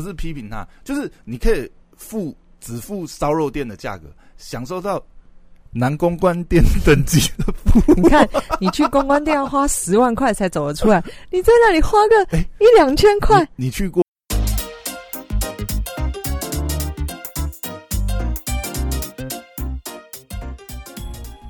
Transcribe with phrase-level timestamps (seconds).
[0.00, 5.02] 不是批评他，就是你可以付只付烧肉店的价格，享受到
[5.72, 7.94] 南公关店等级的服务。
[7.96, 8.28] 你看，
[8.60, 14.04] 你去公关店要花十万块才走得出来，你在那里花个 哎一两千块，你你去过？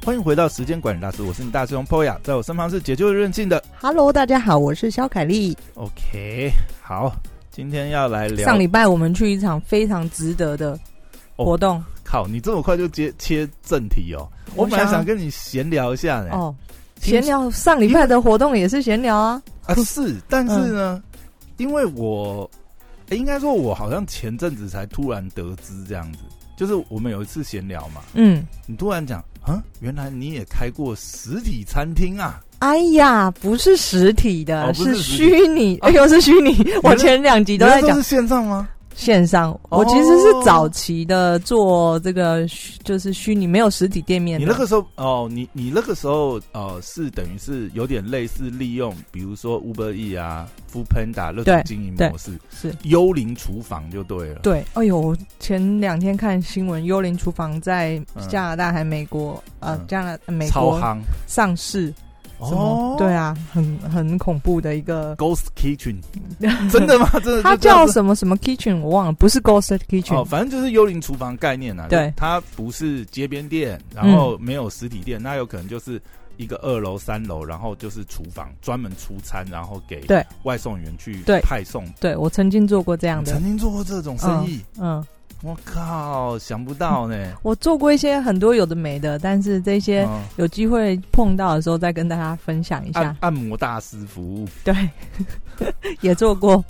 [0.07, 5.55] 欢迎回到时间管理大师，我是你大师兄 Poya，在我身旁是解救任性的 Hello，大家好，我是肖凯丽。
[5.75, 6.51] OK。
[6.81, 7.15] 好，
[7.59, 10.79] 今天要来聊上礼拜我们去一场非常值得的
[11.35, 14.31] 活动靠，你这么快就接切正题哦！
[14.55, 16.31] 我本来想跟你闲聊一下呢。
[16.31, 16.55] 哦，
[17.01, 19.43] 听闲聊上礼拜的活动也是闲聊啊。
[19.67, 21.03] 啊，是，但是呢，
[21.57, 22.49] 因为我、
[23.09, 26.21] 诶应该说，我好像前阵子才突然得知这样子，
[26.57, 32.41] 就是我们有一次闲聊嘛，嗯，你突然讲啊，原来你也开过实体餐厅啊？
[32.59, 35.29] 哎呀，不是实体的，哦是是实体。
[35.29, 36.57] 虚拟，哎呦，是虚拟。
[36.83, 37.97] 我前两集都在讲。
[37.97, 38.69] 是线上吗？
[38.97, 39.79] 线上，哦。
[39.79, 42.45] 我其实是早期的做这个，
[42.83, 44.45] 就是虚拟没有实体店面的。
[44.45, 52.75] 你那个时候哦，你你那个时候呃，是等于是有点类似利用，比如说 Uber E 啊、Food Panda 那种经营模式，是。
[52.83, 54.41] 幽灵厨房就对了。
[54.43, 58.29] 对，哎呦，前两天看新闻，幽灵厨房在嗯。
[58.29, 60.81] 加拿大还美国，呃嗯，加拿美国
[61.29, 61.95] 上市，
[62.39, 65.97] 哦，对啊，很很恐怖的一个，，Ghost Kitchen，
[66.71, 67.11] 真的吗？
[67.23, 67.43] 真的？
[67.43, 71.87] 它叫什么什么 kitchen，我忘了，不是 Ghost 哦，Kitchen，反正就是幽灵厨房概念啊。
[71.89, 72.13] 对。
[72.17, 76.01] 它不是街边店，然后没有实体店，那有可能就是
[76.37, 80.25] 一个二楼、三楼，然后就是厨房，专门出餐，然后给对。
[80.45, 81.85] 外送员去派送。
[82.01, 83.33] 对我曾经做过这样的。
[83.33, 85.05] 曾，经做过这种生意，嗯，
[85.43, 87.17] 我靠，想不到呢。
[87.43, 93.17] 我做过一些很多有的没的，但是这些嗯有机会碰到的时候再跟大家分享一下按。
[93.21, 94.75] 按摩大师服务，对，
[96.01, 96.65] 也做过，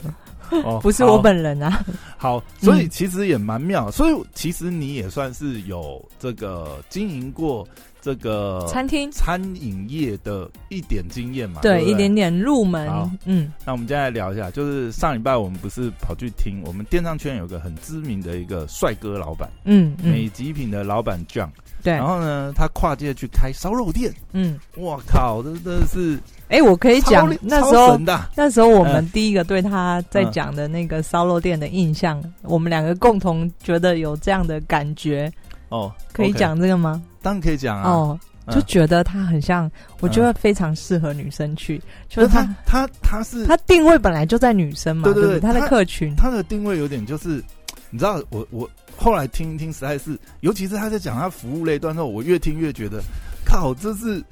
[0.65, 1.85] 哦，不是我本人啊。
[2.17, 3.91] 好，所以嗯其实也蛮妙。
[3.91, 7.67] 所以其实你也算是有这个经营过
[8.01, 9.11] 这个餐厅。
[9.13, 11.61] 餐饮业的一点经验嘛？
[11.61, 11.85] 不对？
[11.85, 12.89] 一点点入门，
[13.25, 13.53] 嗯。
[13.65, 21.49] 那我们接下来聊一下，就是上礼拜我们不是跑去听我们电商圈有个很知名的一个帅哥老板，嗯美嗯，极品的老板 John，
[21.83, 21.93] 对。
[21.95, 26.19] 然，后呢，他跨界去开烧肉店，嗯，我靠，这真的是
[26.49, 27.99] 哎，我可以讲那时候
[28.35, 35.31] 那时候我嗯们第一个对他在讲的那个烧肉店的印象，我们两个共同觉得有这样的感觉，
[35.69, 37.03] 哦，可以讲这个吗？
[37.29, 37.91] 当然可以讲啊。
[37.91, 41.79] 哦，嗯就觉得他很像，我觉得非常适合女生去，
[42.09, 45.41] 就是他他他他是他定位本来就在女生嘛，对对不对？
[45.41, 47.45] 他的客群，他的定位有点就是，
[47.91, 53.03] 你知道，我我后来听一听，实在是，尤其是他在讲他服务类段的时候，我越听越觉得，
[53.45, 54.25] 靠，这是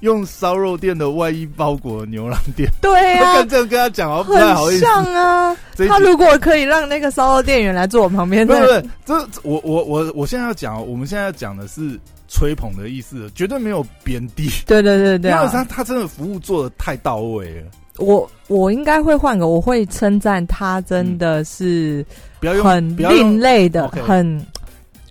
[0.00, 2.70] 用烧肉店的外衣包裹牛郎店。
[2.80, 4.86] 对呀、 干这样跟他讲，好不太好意思。
[4.86, 5.56] 很像啊。
[5.88, 11.98] 他如果可以让那个烧肉店员来坐我旁边，不是那不是，这这我我我我现在要讲哦，我们现在要讲的是
[12.28, 15.48] 吹捧的意思，绝对没有贬低， 对对对对因为啊！
[15.52, 17.66] 他他真的服务做的太到位了，
[17.98, 22.04] 我我应该会换个，我会称赞他真的是
[22.40, 24.44] 不要用很另类的很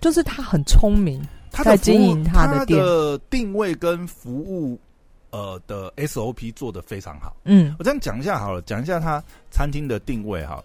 [0.00, 1.20] 就是他很聪明。
[1.56, 4.78] 他在经营他的他店的定位跟服务
[5.30, 7.34] 呃的 SOP 做的非常好。
[7.44, 10.62] 嗯我这样讲一下好了，讲一下他餐厅的定位哈。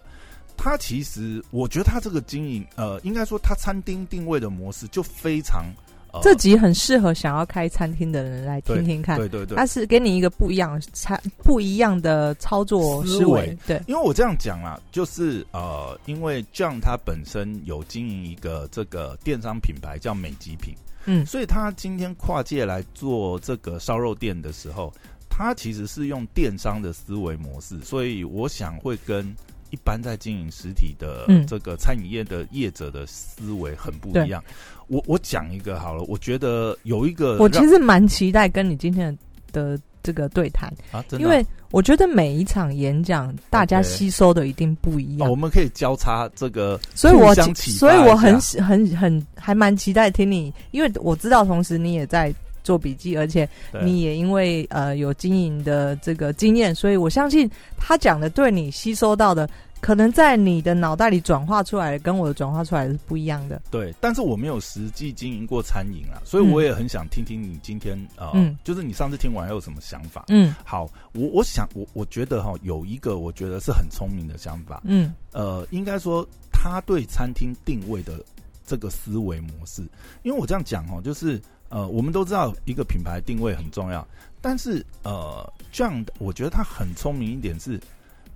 [0.54, 9.16] 他其实，我觉得他这个经营，呃，应该说他餐厅定位的模式就非常，呃，这集很适合想要开餐厅的人来听听看。
[9.16, 20.74] 对对对他，是给你一个不一样的餐不一样的操作思维，对，因为我这样讲啦，就是呃，因为 John 他本身有经营一个这个电商品牌叫美极品，
[21.06, 24.92] 嗯所以他今天跨界来做这个烧肉店的时候，
[25.30, 29.34] 他其实是用电商的思维模式，所以我想会跟
[29.72, 31.44] 一般在经营实体的嗯。
[31.44, 34.42] 这个餐饮业的业者的思维很不一样。
[34.86, 39.16] 我我讲一个好了，我觉得有一个我其实蛮期待跟你今天
[39.52, 45.28] 的这个对谈，啊，真的因为我觉得每一场演讲大家吸收的一定不一样。
[45.28, 53.48] 哦，我，们可以交叉这个所以我所以我很很很还蛮期待听你，因为我知道同时你也在做笔记，而且
[53.82, 59.48] 你也因为呃有经营的这个经验，所以我相信他讲的对你吸收到的，
[59.80, 63.60] 可能在你的脑袋里转化出来的，跟我的转化出来的是不一样的。
[63.70, 68.56] 对，但是我没有实际经营过餐饮啊，所以我也很想听听你今天呃，嗯。
[68.62, 70.24] 就是你上次听完有什么想法？
[70.28, 70.54] 嗯。
[70.64, 75.12] 好，我我想我我觉得哈，有一个我觉得是很聪明的想法，嗯。
[75.32, 78.22] 呃，应该说他对餐厅定位的
[78.64, 79.82] 这个思维模式，
[80.22, 81.40] 因为我这样讲哦，就是
[81.72, 84.06] 呃，我们都知道一个品牌定位很重要，
[84.42, 87.80] 但是呃，这样的我觉得他很聪明一点是，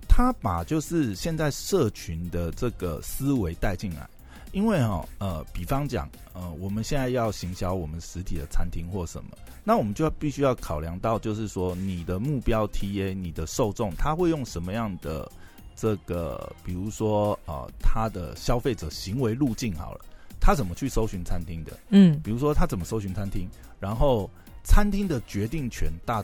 [0.09, 4.09] 他把就是现在社群的这个思维带进来，
[4.53, 15.31] 因为哈呃，比方讲呃，我们现在要行销我们实体的餐厅或什么，那我们就要必须要考量到，就是说你的目标 TA，你的受众他会用什么样的
[15.75, 20.01] 这个，比如说呃，他的消费者行为路径好了，
[20.47, 21.77] 他怎么去搜寻餐厅的？
[21.89, 23.49] 嗯比如说他怎么搜寻餐厅，
[23.81, 24.29] 然后
[24.63, 26.23] 餐厅的决定权大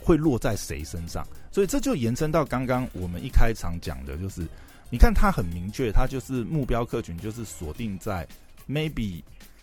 [0.00, 4.46] 会落在谁身上，所以这就延伸到刚刚我们一开场讲的，就是
[4.90, 8.24] 你看他很明确，他就是目标客群就是锁定在
[8.68, 9.20] maybe，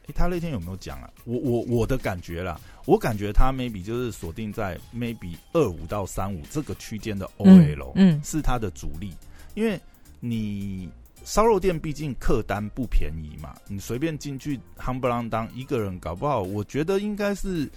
[0.07, 1.09] 诶他那天有没有讲啊？
[1.23, 9.13] 我我我的感觉啦，我感觉他 maybe 就是锁定在 maybe 二五到三五这个区间的 OL，、嗯是他的主力，
[9.55, 9.79] 因为
[10.19, 10.89] 你
[11.23, 17.69] 烧肉店毕竟客单不便宜嘛，你随便进去夯不啷当一个人搞不好，我觉得应该是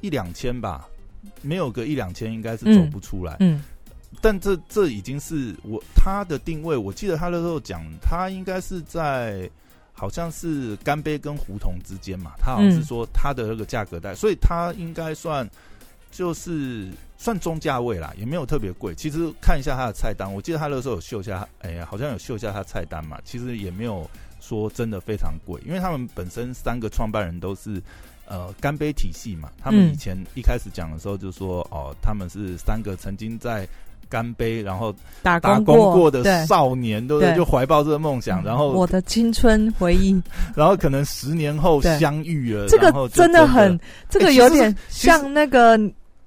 [0.00, 0.88] 一两千吧，
[1.42, 3.36] 没有个一两千应该是走不出来。
[3.40, 3.62] 嗯
[4.20, 9.48] 但这这已经是我他的定位，我记得他那时候讲，他应该是在
[9.92, 15.48] 好像是干杯跟胡同之间嘛，他好像是说他的那个价格带，所以他应该算
[16.10, 18.94] 就是算中价位啦，也没有特别贵。
[18.94, 24.08] 其实看一下他的菜单，我记得他那时候有秀一下，哎呀，好像有秀一下他菜单嘛，其实也没有
[24.40, 27.82] 说真的非常贵，因为他们本身三个创办人都是。
[28.32, 33.66] 呃，干杯体系嘛，他们嗯以前一开始讲的时候就说，哦，他们是三个曾经在
[34.08, 37.32] 干杯，然后打打工工过的少年，对不对？
[37.32, 40.22] 对就怀抱这个梦想，然后我的青春回忆，
[40.54, 43.76] 然后可能十年后相遇了，这个真的很，
[44.08, 45.76] 这个有点像那个，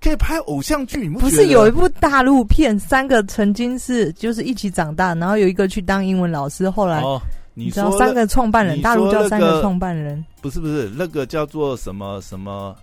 [0.03, 7.21] 可以拍偶像剧，你不不是有一部大陆片，三个曾经是就是一起长大，然后有一个去当英文老师，后来哦？
[7.53, 12.75] 你你知道三个创办人，你大陆叫三个个创办人，不是不是那个叫做什么什么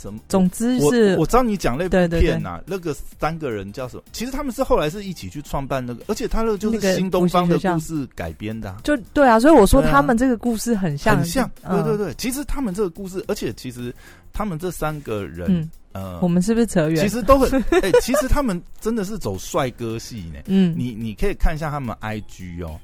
[0.00, 0.18] 什么？
[0.28, 4.02] 总之是我知道你讲那部片呐、那个三个人叫什么？
[4.12, 8.80] 其实他们是后来是一起去创办那个，而且他那个就是新东方的故事改编的、啊。
[8.82, 12.14] 就对啊，所以我说他们这个故事很像，很像，对嗯对对。
[12.14, 13.94] 其实他们这个故事，而且其实
[14.32, 16.96] 他们这三个人，嗯，呃我，们是不是扯远？
[17.02, 20.40] 其实都很， 哎、其实他们真的是走帅哥系呢。
[20.46, 22.78] 嗯，你你可以看一下他们 IG 哦，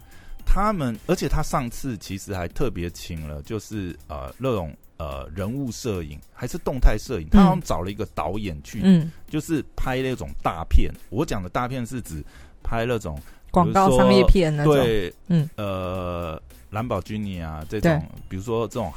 [0.44, 10.92] 他们，而且他上次其实还特别请了，就是呃那种呃人物摄影还是动态摄影，他好像找了一个导演去，嗯，就是拍那种大片。
[11.10, 12.24] 我讲的大片是指
[12.62, 13.20] 拍那种
[13.50, 15.48] 广告商业片那种，对，嗯。
[15.56, 16.40] 呃，
[16.70, 18.92] 兰博基尼啊这种，比如说这种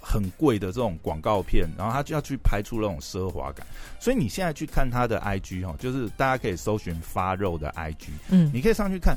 [0.00, 3.66] 很贵的这种广告片，然后他就要去拍出那种奢华感。
[3.98, 8.50] 所以你现在去看他的 IG 哦，就是大家可以搜寻发肉的 IG，嗯。
[8.52, 9.16] 你可以上去看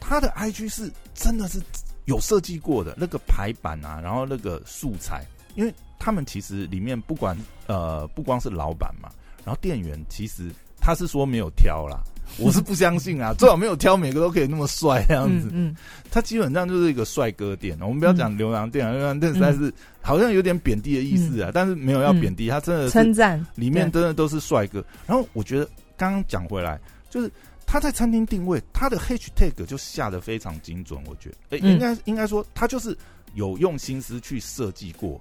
[0.00, 1.60] 他的 IG 是真的是
[2.04, 9.08] 有设计过的那个排版啊，然后那个素材，因为他们其实里面不管呃不光是老板嘛，
[9.44, 10.50] 然后店员其实
[10.80, 12.02] 他是说没有挑啦。
[12.38, 15.50] 我是不相信啊，最好没有挑每个都可以那么帅这样子。
[15.52, 15.76] 嗯
[16.10, 17.76] 他基本上就是一个帅哥店。
[17.82, 24.82] 我们不要讲牛郎店啊，牛郎店实在嗯是好像有点贬低的意思啊，但是没有要贬低，他真的称赞里面真的都是帅哥。
[25.06, 27.30] 然后我觉得刚刚讲回来，就是
[27.66, 30.98] 他在餐厅定位，他的 hashtag 就下的非常精准。
[31.06, 32.96] 我觉得，诶、嗯应该应该说他就是
[33.34, 35.20] 有用心思去设计过。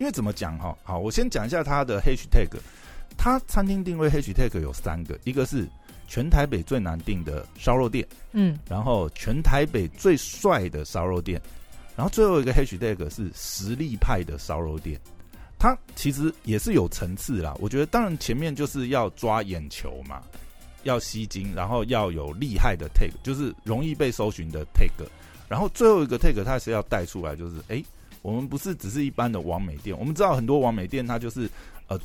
[0.00, 0.76] 因为怎么讲哈？
[0.82, 2.48] 好，我先讲一下它的 hashtag。
[3.18, 5.68] 它餐厅定位 hashtag 有三个，一个是
[6.08, 8.06] 全台北最难订的烧肉店。
[8.32, 11.38] 嗯然后全台北最帅的烧肉店，
[11.94, 14.98] 然后最后一个 hashtag 是实力派的烧肉店。
[15.58, 20.22] 它其实也是有层次啦，我觉得当然前面就是要抓眼球嘛，
[20.84, 25.06] 要吸睛，然后要有厉害的 tag，就是容易被搜寻的 tag，
[25.46, 27.84] 然后最后一个 tag 它是要带出来，就是诶，
[28.22, 31.48] 我们不是只是一般的完美店，我们知道很多完美店它就是
[31.88, 31.98] 呃，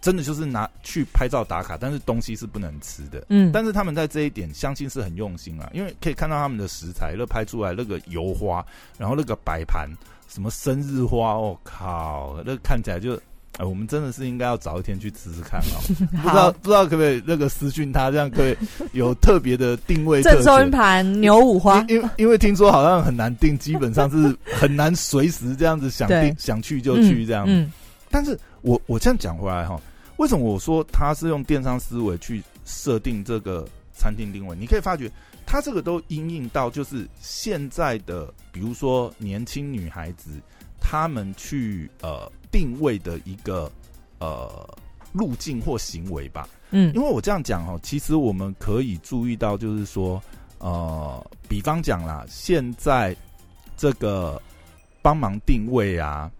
[0.00, 3.24] 真的就是拿去拍照打卡，但是东西是不能吃的。
[3.28, 8.64] 嗯，但是他们在这一点，相信是很用心啊，因为可以看到他们的食材，那拍出来那个油花，
[8.98, 9.88] 然后那个摆盘，
[10.28, 13.20] 什么生日花，我、靠，那看起来就，
[13.58, 15.76] 哎，我们真的是应该要早一天去吃吃看哦。
[16.22, 18.56] 不知道，不知道可不可以那个私讯他，这样可以
[18.92, 20.70] 有特别的定位特正收银权。
[20.70, 27.52] 盘牛五花，因因因为听说好像很难定，基本上是很难随时这样子想定想去就去这样子。
[27.52, 27.70] 嗯
[28.14, 29.80] 但是我我这样讲回来哈，
[30.18, 34.54] 为什么我说他是用电商思维去设定这个餐厅定位？
[34.54, 35.10] 你可以发觉，
[35.46, 40.28] 他这个都因应到就是现在的，比如说年轻女孩子，
[40.78, 43.68] 她们去呃定位的一个
[44.20, 44.68] 呃
[45.12, 46.48] 路径或行为吧。
[46.70, 50.22] 嗯因为我这样讲哦，其实我们可以注意到，就是说，
[50.58, 53.14] 呃，比方讲啦，现在
[53.76, 54.40] 这个
[55.02, 56.30] 帮忙定位啊，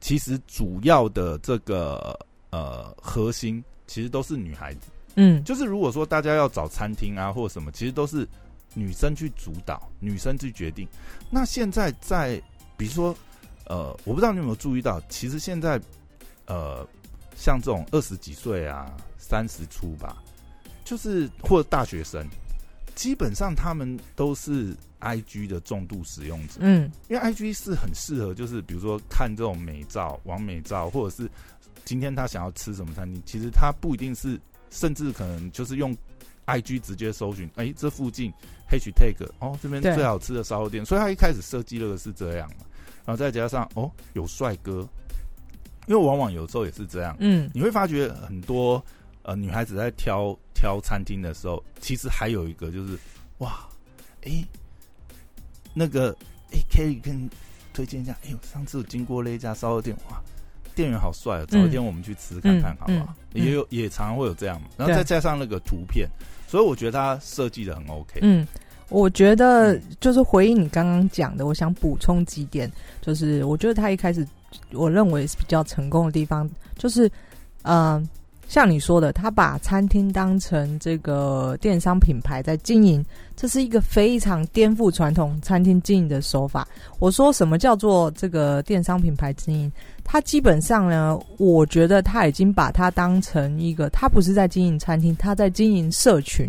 [0.00, 2.16] 其实主要的这个
[2.50, 4.90] 呃核心，其实都是女孩子。
[5.16, 8.26] 嗯，就是如果说大家要找餐厅啊或什么，其实都是
[8.74, 10.86] 女生去主导，女生去决定。
[11.28, 12.40] 那现在在
[12.76, 13.14] 比如说，
[13.72, 15.80] 呃，我不知道你有没有注意到，其实现在
[16.44, 16.86] 呃，
[17.34, 20.22] 像这种二十几岁啊、三十出吧，
[20.84, 22.28] 就是或者大学生，
[22.94, 26.56] 基本上他们都是 I G 的重度使用者。
[26.58, 31.26] 嗯，因为 I G 是很适合，就是比如说看这种美照、完美照，或者是
[31.86, 34.38] 今天他想要吃什么餐厅，其实他不一定是，
[34.68, 35.96] 甚至可能就是用
[36.44, 38.30] I G 直接搜寻，哎，这附近
[38.70, 42.66] hashtag 哦，这边最好吃的烧肉店，所以他一开始设计那个是这样嘛，
[43.04, 44.88] 然后再加上哦有帅哥，
[45.86, 48.82] 因为往往有时候也是这样，嗯，你会发觉很多
[49.22, 52.98] 呃女孩子在挑挑餐厅的时候，其实还有一个就是
[53.38, 53.66] 哇，
[54.24, 54.44] 哎、
[55.74, 56.16] 那个
[56.52, 57.28] 哎、可以跟
[57.72, 60.22] 推荐一下，哎呦，上次我经过那一家烧肉店，哇，
[60.74, 63.06] 店员好帅哦，找一天我们去吃看看好不好？
[63.06, 63.44] 嗯嗯。
[63.44, 66.06] 也有也常常会有这样嘛，然后再加上那个图片，
[66.46, 68.20] 所以我觉得他设计的很 OK。
[68.22, 68.46] 嗯，
[68.92, 72.70] 我觉得嗯就是回应你刚刚讲的，我想补充几点，
[73.00, 74.26] 就是我觉得他一开始
[74.72, 77.06] 我认为是比较成功的地方，就是
[77.62, 78.08] 嗯、呃
[78.48, 83.02] 像你说的，他把餐厅当成这个电商品牌在经营，
[83.34, 86.68] 这是一个非常颠覆传统餐厅经营的手法。
[86.98, 89.72] 我说什么叫做这个电商品牌经营？
[90.04, 96.46] 他基本上呢，我觉得他已经把它当成一个，他不是在经营餐厅，他在经营社群。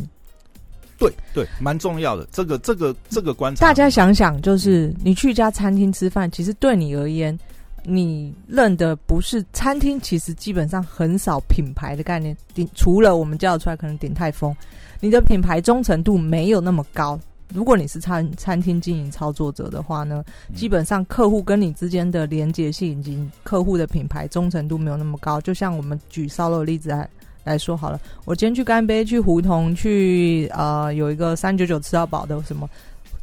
[1.04, 2.28] 对对，蛮重要的。
[2.32, 7.38] 这个这个这个观察，大家想想，就是你去一家餐厅吃饭，其实对你而言，
[7.84, 12.36] 你认的不是餐厅，其实基本上很少品牌的概念。
[12.54, 14.56] 顶除了我们叫出来，可能鼎泰丰，
[15.00, 17.20] 你的品牌忠诚度没有那么高。
[17.54, 25.40] 如果你是餐餐厅经营操作者的话呢，嗯基本上客户跟你之间的连接性以及客户的品牌忠诚度没有那么高。
[25.42, 27.08] 就像我们举烧肉的例子来
[27.44, 32.70] 来说好了，我今天去干杯、去胡同、去呃有一个三九九吃到饱的什么，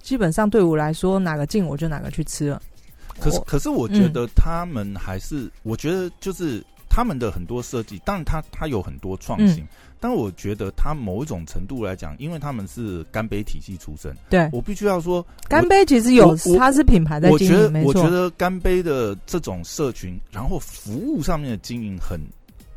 [0.02, 2.60] 基本上对我来说哪个近我就哪个去吃了。
[3.18, 9.62] 可是可是我觉得他们还是，我觉得就是他们的很多设计，当然他他有很多创新，
[10.00, 17.88] 但我觉得他某一种程度来讲，因为他们是干杯体系出身，对，我必须要说，干杯其实有它是品牌在经营，我觉得没错。
[17.88, 22.18] 我觉得干杯的这种社群，然后服务上面的经营很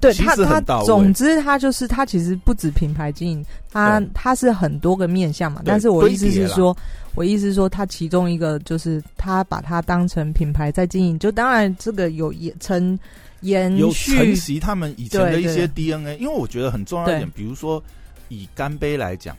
[0.04, 0.86] 对其它它实很到位。
[0.86, 4.10] 总之他就是他其实不止品牌经营，它对。
[4.14, 5.62] 它是很多个面向嘛。
[5.66, 6.76] 但是我意思是说，
[7.16, 12.98] 我意思是说，他其中一个就是他把它当成品牌在经营，就当然这个有延承
[13.42, 17.82] 延有承续，袭他们以前的一些 DNA，因为我觉得很重要一点，比如说
[18.30, 19.36] 以干杯来讲。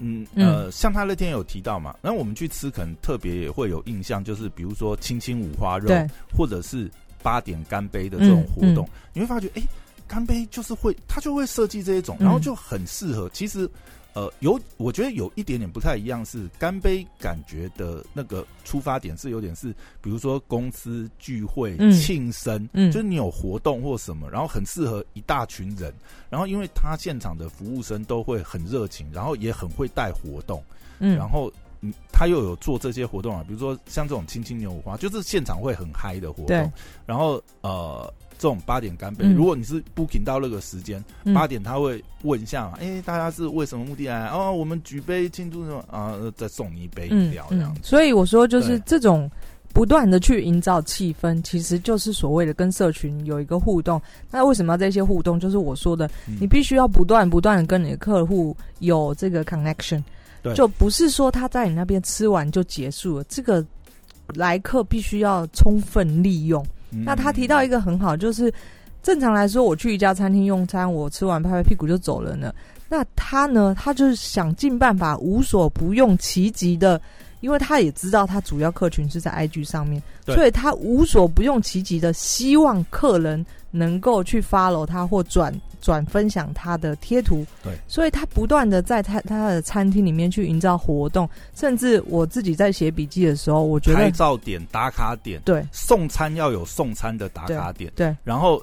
[0.00, 0.46] 嗯嗯。
[0.46, 6.06] 呃，像他那天有提到嘛，然后我们去吃，可能特别也会有印象，就是比如说青青五花肉，对。
[6.36, 6.88] 或者是
[7.20, 8.94] 八点干杯的这种活动，嗯。
[9.12, 9.62] 你会发觉，哎、
[10.08, 13.28] 干杯就是会，他就会设计这一种，嗯然后就很适合。
[13.32, 13.70] 其实，
[14.14, 25.92] 呃，有我觉得有一点点不太一样，是干杯感觉的那个出发点是有点是，比如说公司聚会、嗯庆生，嗯就是你有活动或什么，然后很适合一大群人，
[26.30, 30.64] 然后因为他现场的服务生都会很热情，然后也很会带活动，
[30.98, 31.52] 嗯然后。
[31.80, 36.72] 嗯，他又有做这些活动啊，比如说像这种青青牛五花，就是现场会很嗨的活动。
[37.06, 44.28] 然后呃，这种八点干杯，嗯如果你是 booking 到那个时间，嗯八点他会问一下嘛，哎、大家是为什么目的来？
[44.28, 46.12] 哦，我们举杯庆祝什么啊？
[46.12, 47.80] 呃再送你一杯饮料这样子。
[47.82, 49.28] 所以我说，就是这种
[49.74, 54.00] 不断的去营造气氛，其实就是所谓的跟社群有一个互动。
[54.30, 55.38] 那为什么要这些互动？
[55.38, 60.02] 就是我说的，嗯你必须要不断不断的跟你的客户有这个 connection，
[60.42, 63.64] 对就不是说他在你那边吃完就结束了，这个
[64.34, 66.64] 来客必须要充分利用。
[66.90, 68.52] 嗯那他提到一个很好，就是
[69.02, 72.52] 正常来说，我去一家餐厅用餐，我吃完拍拍屁股就走了呢。
[72.88, 77.00] 那他呢，他就是想尽办法无所不用其极的，
[77.40, 87.44] 因为他也知道他主要客群是在 IG 上面，所以他无所不用其极的希望客人能够去 follow 他或转转分享他的贴图。
[87.62, 95.64] 对，所以他不断的在他他的餐厅里面去营造活动，甚至我自己在写笔记的时候，我觉得拍照点、打卡点，对。
[95.72, 98.62] 送餐要有送餐的打卡点，对，然后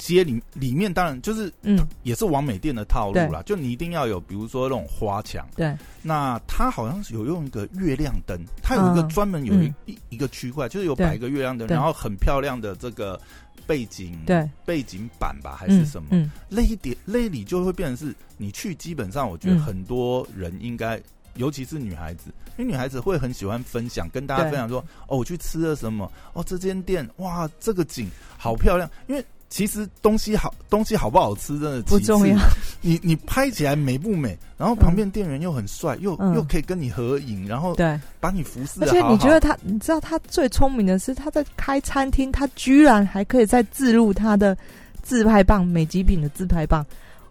[0.00, 5.46] 街里里面当然就是嗯，也是完美店的套路啦，就你一定要有，比如说那种花墙。
[5.54, 9.08] 对，那它好像是有用一个月亮灯，它有一个嗯。
[9.10, 9.74] 专门有一嗯。
[9.84, 11.04] 一一个区块，就是有对。
[11.04, 13.20] 摆一个月亮灯，然后很漂亮的这个
[13.66, 16.08] 背景，对，背景板吧还是什么？
[16.12, 19.60] 嗯，那一点那里就会变成是你去，基本上我觉得嗯。
[19.60, 20.98] 很多人应该，
[21.34, 32.38] 尤其是女孩子，因为女孩子会很喜欢分享，跟大家分享说，哦，我去吃了什么，哦，这间店，哇，这个景好漂亮，因为其实东西好，东西好不好吃真的不重要。
[32.80, 34.38] 你你拍起来美不美？
[34.56, 44.56] 然后旁边店员又很帅，又嗯又可以跟你合影，然后对，把你服侍而且你觉得他，你知道他最聪明的是，他在开餐厅，他居然还可以再自录他的
[45.02, 46.86] 自拍棒，美极品的自拍棒。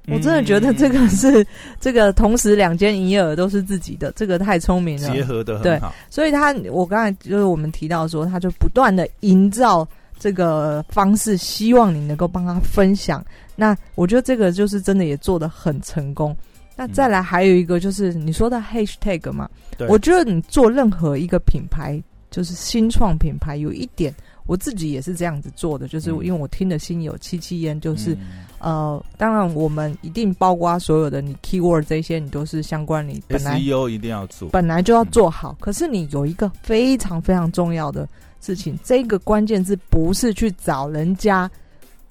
[0.07, 1.45] 我真的觉得这个是、
[1.79, 5.13] 这个同时两间营业额都是自己的，这个太聪明了。
[5.13, 5.93] 结合的对很好。
[6.09, 9.87] 所以他，我刚才就是我们提到说，他就不断的营造
[10.19, 13.25] 这个方式，希望你能够帮他分享。
[13.55, 16.35] 那我觉得这个就是真的也做得很成功。
[16.75, 19.49] 那再来还有一个就是你说的 hashtag 嘛，
[19.89, 24.13] 我觉得你做任何一个品牌，就是新创品牌，有一点
[24.45, 35.57] 我自己也是这样子做的，就是嗯因为我听的心有戚戚焉，就是、嗯呃，当然我们一定包括所有的你 keyword 这些，你都是相关你本来 SEO 一定要做，本来就要做好。
[35.59, 38.07] 可是你有一个非常非常重要的
[38.41, 41.49] 事情，这个关键字不是去找人家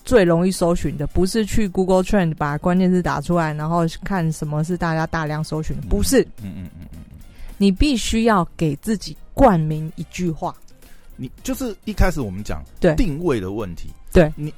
[0.04, 6.22] 最容易搜寻的，不是去 Google Trend 把关键字打出来，然后看什么是大家大量搜寻的，不是。
[6.42, 7.00] 嗯嗯嗯嗯嗯，
[7.56, 10.54] 你必须要给自己冠名一句话，
[11.16, 12.62] 你就是一开始我们讲
[12.96, 14.32] 定位的问题，对。
[14.36, 14.52] 你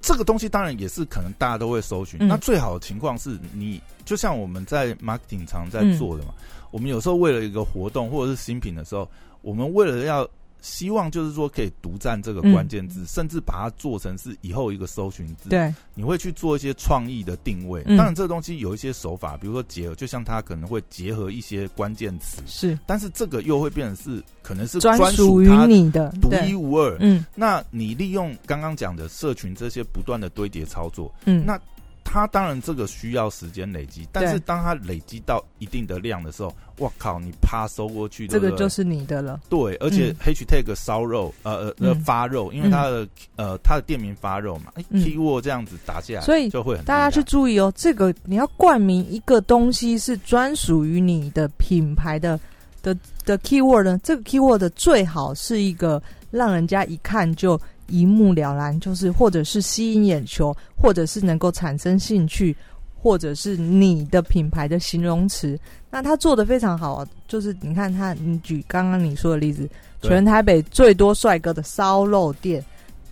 [0.00, 2.18] 这个东西当然也是可能大家都会搜寻。
[2.20, 2.28] 嗯。
[2.28, 5.96] 那最好的情况是你就像我们在 marketing 常在嗯。
[5.96, 6.34] 做的嘛，
[6.70, 9.08] 我们有时候为了一个活动或者是新品的时候，
[9.42, 10.28] 我们为了要
[10.62, 17.82] 希望就是说可以独占这个关键字，甚至把它做成是以后一个搜寻字。，嗯对，你会去做一些创意的定位。
[17.86, 17.96] 嗯。
[17.96, 22.78] 当然，这个东西有一些手法，比如说结合，就像它可能会结合一些关键词，是。
[22.86, 26.96] 但是这个又会变成是可能是专属于你的，独一，无二。
[27.00, 27.26] 嗯。
[27.34, 31.60] 那你利用刚刚讲的社群这些不断的堆叠操作，嗯，那
[32.04, 40.16] 它当然这个需要时间累积，但是当它累积到一定的量的时候，我靠，你啪收过去，这个就是你的了，对，而且嗯。
[40.32, 52.38] Hashtag 烧肉，呃呃呃嗯发肉，因为它的呃它的店名发肉嘛，哎嗯，keyword 这样子打下来，所以就会很大家去注意哦，这个你要冠名一个东西是专属于你的品牌的
[52.82, 62.56] 的的 keyword 呢，这个 keyword 最好是一个让人家一看就一目了然，就是或者是吸引眼球，或者是能够产生兴趣，
[62.94, 65.58] 或者是你的品牌的形容词。
[65.90, 69.68] 那他做的非常好，就是你看他，你举刚刚你说的例子，
[70.00, 72.64] 全台北最多帅哥的烧肉店，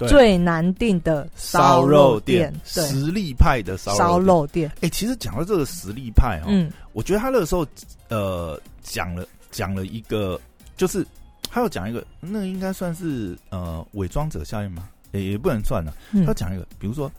[0.09, 4.67] 最难订的烧肉肉店，实力派的烧烧肉店。
[4.67, 6.73] 肉店，哎，其实讲到这个实力派哦，嗯。
[6.93, 7.67] 我觉得他那个时候
[8.09, 10.41] 呃讲了讲了一个，
[10.77, 11.07] 就是
[11.51, 14.89] 他要讲一个，那个应该算是呃伪装者效应吗？
[15.13, 15.93] 也也不能算了。
[16.13, 17.11] 嗯他，讲一个，比如说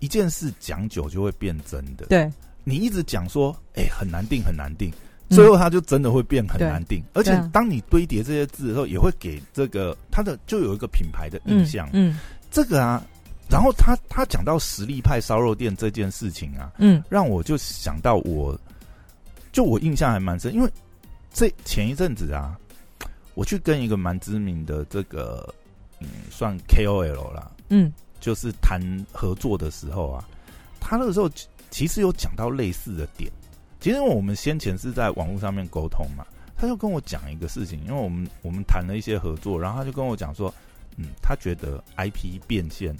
[0.00, 2.30] 一件事讲久就会变真的，对，
[2.64, 4.90] 你一直讲说，哎、很难定，很难定，
[5.30, 7.02] 嗯最后他就真的会变很难定。
[7.14, 11.88] 而且当你堆叠这些字的时候，也会给这个他的就有一个品牌的印象。
[11.94, 12.18] 嗯
[12.50, 13.02] 这个啊，
[13.50, 18.58] 然后他他讲到实力派烧肉店这件事情啊，嗯让我就想到我，
[19.52, 20.70] 就我印象还蛮深，因为
[21.32, 22.58] 这前一阵子啊，
[23.38, 25.54] 我去跟一个蛮知名的这个
[26.00, 28.80] 嗯，算 KOL 啦，嗯就是谈
[29.12, 30.28] 合作的时候啊，
[30.80, 33.30] 他那个时候其其实有讲到类似的点。
[33.78, 40.52] 其实因为我们先前是在网络上面沟通嘛，他就跟我讲一个事情，因为我们我们谈了一些合作，然后他就跟我讲说，
[40.96, 42.92] 嗯，他觉得 IP 变现，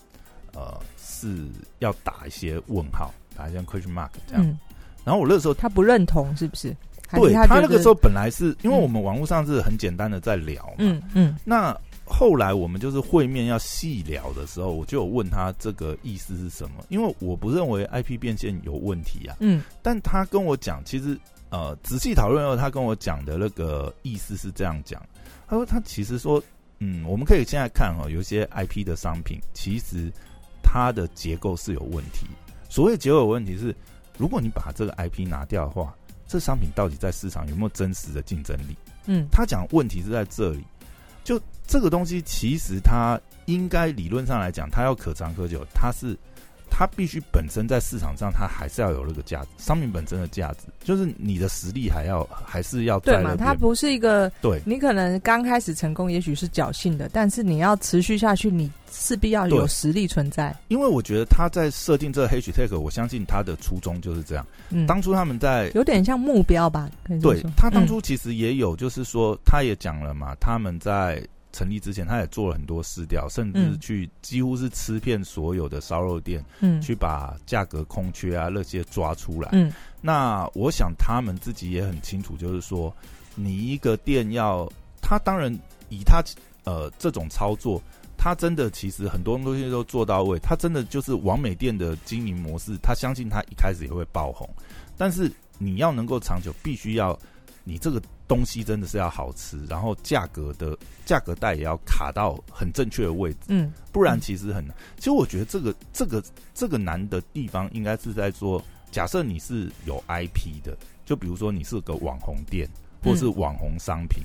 [0.54, 1.48] 呃，是
[1.80, 4.44] 要打一些问号，打一些 question mark 这样。
[4.46, 4.56] 嗯，
[5.04, 6.76] 然后我那时候他不认同是不是？
[7.12, 11.36] 对他那个时候，本来是因为嗯我们网络上是很简单的在聊嘛，嗯嗯。
[11.44, 19.62] 那后来我们就是会面要细聊的时候，我就有问他这个意思是什么，因为我不认为 IP 变现有问题啊，嗯。
[19.82, 21.18] 但他跟我讲，其实
[21.50, 25.02] 呃仔细讨论后，他跟我讲的那个意思是这样讲，
[25.46, 26.42] 他说他其实说，
[26.78, 30.12] 嗯，我们可以现在看哦，有些 IP 的商品，其实
[30.62, 32.26] 它的结构是有问题。
[32.70, 33.74] 所谓结构有问题是，
[34.16, 35.94] 如果你把这个 IP 拿掉的话，
[36.28, 38.76] 这商品到底在市场有没有真实的竞争力？
[39.06, 40.62] 嗯他讲问题是在这里，
[41.24, 46.16] 就这个东西，其实它应该理论上来讲，它要可长可久，它是
[46.78, 53.34] 它必须本身在市场上，它还是要有那个价值，商品本身的价值，就是你的实力还要还是要对嘛。
[53.34, 60.54] 它不是一个对你可能刚开始成功，也许是侥幸的，但是你要持续下去，你势必要有实力存在。
[60.68, 64.46] 因为我觉得他在设定这个 hashtag，我相信他的初衷就是这样。
[64.70, 66.88] 嗯，当初他们在有点像目标吧，
[67.20, 71.20] 对说他当初其实也有，就是说他也讲了嘛，他们在
[71.52, 73.80] 成立之前，他也做了很多试调，甚至嗯。
[73.80, 76.80] 去几乎是吃遍所有的烧肉店，嗯。
[76.80, 79.48] 去把价格空缺啊那些抓出来。
[79.52, 79.72] 嗯。
[80.00, 82.94] 那我想他们自己也很清楚，就是说
[83.34, 85.52] 你一个店要，他当然
[85.88, 86.22] 以他
[86.64, 87.82] 呃这种操作，
[88.16, 94.48] 他真的其实很多东西都做到位，他真的就是完美店的经营模式，他相信他一开始也会爆红，
[94.96, 97.18] 但是你要能够长久，必须要
[97.68, 104.74] 你这个东西真的是要好吃，然后价格的价格带也要卡到很正确的位置，嗯，不然其实很难。
[104.96, 112.66] 其实我觉得这个这个这个难的地方，应该是在说，假设你是有 IP 的，就比如说你是个网红店
[113.04, 114.22] 或是网红商品。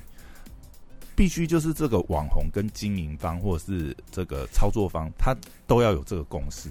[1.16, 5.32] 必须就是这个网红跟经营方或者是这个操作方，他
[5.64, 6.68] 都要有这个共识，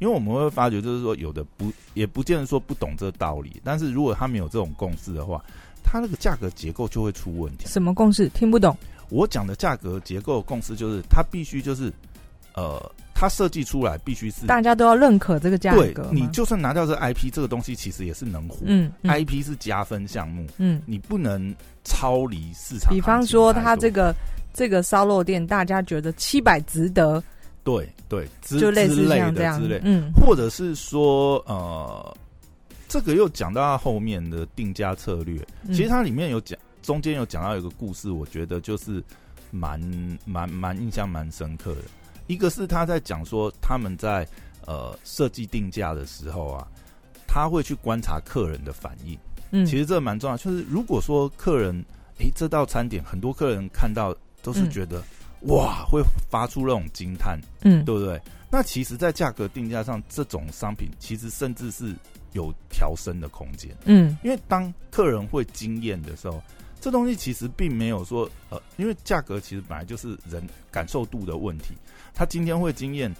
[0.00, 5.40] 因为我们会发觉，就是说有的不也不见得说不懂这个道理，但是如果他没有这种共识的话，
[5.84, 7.66] 他那个价格结构就会出问题。
[7.68, 8.28] 什么共识？
[8.30, 8.76] 听不懂。
[9.10, 11.92] 我讲的价格结构共识就是，它必须就是
[12.54, 12.80] 呃，
[13.14, 16.08] 它设计出来必须是大家都要认可这个价格。
[16.10, 18.56] 你就算拿掉这 IP，这个东西其实也是能活。
[18.64, 20.46] 嗯，IP 是加分项目。
[20.56, 21.54] 嗯，你不能。
[21.86, 24.10] 超离市场，比方说它这个
[24.54, 27.22] 这个烧肉店，大家觉得七百值得，
[27.62, 32.16] 对对，就类似像这样之类，嗯，或者是说呃，
[32.94, 39.02] 这个又讲到他后面的定价策略，其实它里面有讲，中间有讲到一个故事，我觉得就是
[39.50, 39.80] 蛮
[40.24, 41.80] 蛮蛮印象蛮深刻的。
[42.28, 44.24] 一个是他在讲说他们在
[44.64, 46.68] 呃设计定价的时候啊，
[47.26, 49.18] 他会去观察客人的反应。
[49.50, 50.36] 嗯，其实这蛮重要。
[50.36, 51.84] 就是如果说客人，
[52.18, 55.02] 诶，这道餐点很多客人看到都是觉得
[55.48, 58.20] 哇，会发出那种惊叹，嗯，对不对？
[58.52, 61.92] 那其实，在价格定价上，这种商品其实甚至是
[62.34, 66.40] 有调升的空间，嗯，因为当客人会惊艳的时候，
[66.80, 71.74] 这东西其实并没有说，呃，因为价格其实本来就是人感受度的问题。
[72.12, 73.12] 他今天会惊艳，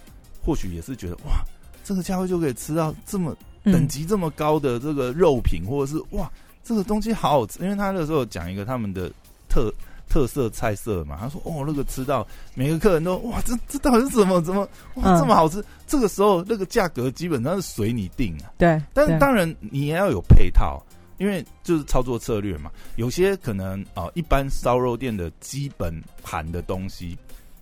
[0.45, 1.43] 或许也是觉得哇，
[1.83, 3.35] 这个价位就可以吃到这么。
[3.65, 6.31] 等级这么高的这个肉品，或者是哇，
[6.63, 7.59] 这个东西好好吃。
[7.63, 9.11] 因为他那时候讲一个他们的
[9.49, 9.73] 特
[10.15, 14.41] 特色菜色嘛，他说哦，那个吃到每个客人都哇，这这到底是什么？
[14.41, 15.61] 怎么哇这么好吃？
[15.85, 18.47] 这个时候那个价格基本上是随你定啊。
[18.57, 20.81] 对，但是当然你也要有配套，
[21.17, 22.71] 因为就是操作策略嘛。
[22.95, 27.17] 有些可能啊，一般烧肉店的基本盘的东西。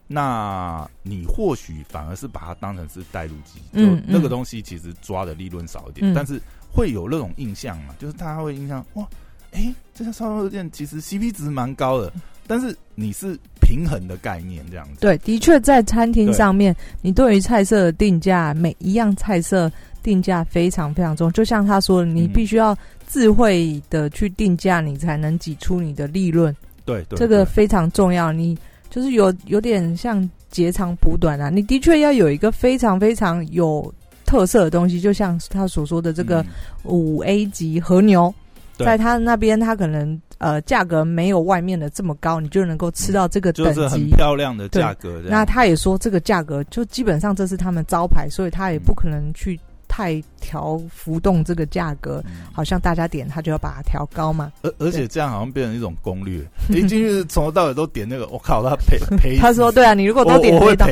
[0.06, 6.40] 那你或许反而是把它当成是带入机，就那个东西其实抓的利润少一点，但是
[6.72, 9.08] 会有那种印象嘛，就是大家会印象哇，
[9.54, 12.14] 哎，这家烧肉店其实 CP 值蛮高的，
[12.48, 15.02] 但是你是平衡的概念这样子。
[15.02, 22.78] 对，的确在餐厅上面，你对于菜色的定价，每一样菜色定价非常非常重，就像他说，你必须要
[23.08, 26.56] 智慧的去定价，你才能挤出你的利润。
[26.86, 28.32] 对，这个非常重要。
[28.32, 28.58] 你。
[28.90, 33.92] 就是有有点像截长补短啊，你的确要有一个非常非常有
[34.24, 36.46] 特色的东西，就像他所说的这个
[36.84, 38.32] 五 A 级和牛，
[38.78, 45.22] 在他那边，他可能呃价格没有外面的这么高，你就能够吃到这个等级很漂亮的价格。
[45.26, 49.60] 那他也说这个价格就基本上这是他们招牌，所以他也不可能去。
[49.96, 52.20] 太调浮动这个价格，
[52.52, 54.52] 好像大家点他就要把它调高嘛。
[54.64, 59.38] 而而且这样好像变成一种攻略， 你进去从头到尾都点那个，我靠，他赔 赔。
[59.38, 60.88] 他说：“对啊，你如果都点这道，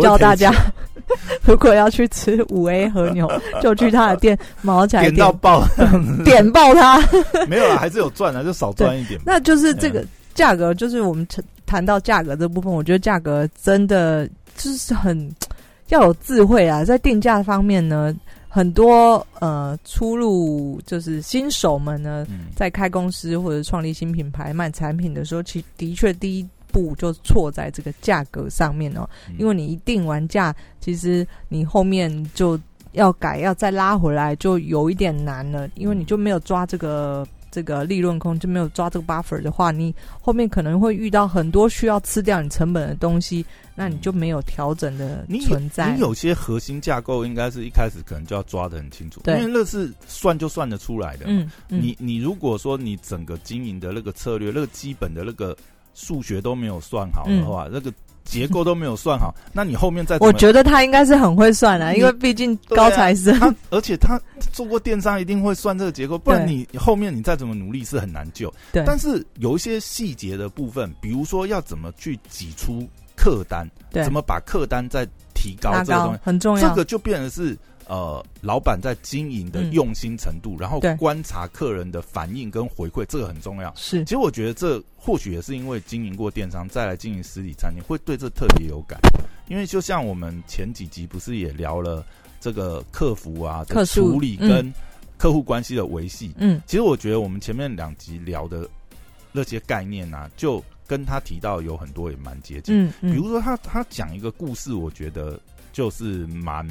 [0.00, 0.52] 教 大家
[1.42, 3.28] 如果要去吃五 A 和牛，
[3.60, 5.64] 就去他的店毛起来点到爆，
[6.24, 7.00] 点爆他。
[7.48, 9.20] 没有了，还是有赚的，就少赚一点。
[9.26, 15.28] 那就是这个价格，就是我们谈谈到价格这部分，我觉得价格真的就是很。
[15.88, 18.14] 要有智慧啊，在定价方面呢，
[18.48, 29.08] 很多呃出入就是新手们呢，在开公司或者创立新品牌卖产品的时候，其的确第一步就错在这个价格上面哦。
[29.38, 32.58] 因为你一定完价，其实你后面就
[32.92, 37.26] 要改，要再拉回来就有一点难了，因为你就没有抓这个。
[37.56, 43.42] 这个利润空就没有抓这个 buffer 的话，你后面可能会遇到很多需要吃掉你成本的东西，
[43.74, 45.94] 那你就没有调整的存在。
[45.94, 51.24] 你有些核心架构应该是一开始可能就要抓的很清楚，因为那是算就算得出来的。
[51.28, 55.56] 嗯，你你如果说你整个经营的那个策略，那个基本的那个
[55.94, 57.90] 数学都没有算好的话，那个。
[58.26, 64.20] 结构都没有算好， 那你后面再我觉得他应该是很会算啊，因为毕竟高材生，而且他
[64.52, 68.52] 做过电商，一定会算这个结构，不然你后面你再怎么努力是很难救。
[68.72, 72.86] 对，但是有一些细节的部分，比如说要怎么去挤出
[73.16, 77.56] 客单，怎么把客单再提高，这个东西很重要，这个就变成是。
[77.88, 83.72] 呃，老板在经营的用心程度，然后观察客人的反应跟回馈，这个很重要。
[83.76, 88.98] 是，其实我觉得这或许也是因为经营过电商，再来经营实体餐厅，会对这特别有感。
[89.48, 92.04] 因为就像我们前几集不是也聊了
[92.40, 94.72] 这个客服啊的处理跟
[95.16, 96.32] 客户关系的维系？
[96.38, 98.68] 嗯，其实我觉得我们前面两集聊的
[99.30, 102.84] 那些概念啊，就跟他提到有很多也蛮接近。
[102.84, 105.38] 嗯嗯，比如说他他讲一个故事，我觉得
[105.72, 106.68] 就是蛮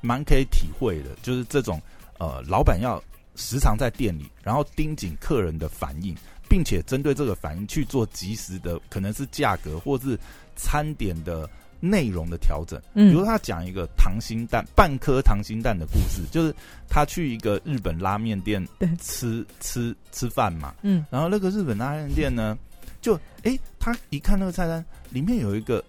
[0.00, 1.80] 蛮可以体会的，就是这种
[2.18, 3.02] 呃，老板要
[3.34, 6.14] 时常在店里，然后盯紧客人的反应，
[6.48, 10.18] 并且针对这个反应去做及时的，可能是价格或是
[10.54, 12.80] 餐点的内容的调整。
[12.94, 16.54] 嗯，比如他讲一个溏心蛋半颗溏心蛋的故事，就是
[16.88, 18.88] 他去一个日本拉面店对。
[18.96, 21.04] 吃吃吃饭嘛，嗯。
[21.10, 22.56] 然后那个日本拉面店呢，
[23.02, 25.84] 就诶，他一看那个菜单里面有一个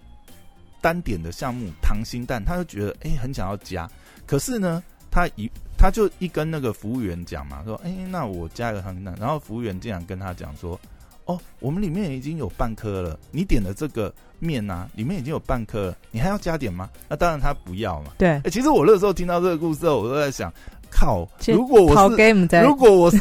[0.80, 3.88] 单点的项目溏心蛋，他就觉得诶很想要加，
[4.26, 10.78] 可是呢，他一他就一跟那个服务员讲嘛，说诶，那我加一个溏心蛋，然后服务员竟然跟他讲说。
[11.24, 16.88] 哦，我们里面已经有半颗了，你点的这个面啊，里面已经有半颗了，你还要加点吗？
[17.06, 18.12] 那当然他不要嘛。
[18.16, 20.50] 对哎、，其实我那时候听到这个故事后，我都在想，
[20.90, 22.16] 靠，如果我是
[22.64, 23.18] 如果我是